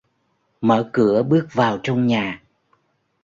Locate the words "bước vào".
1.23-1.79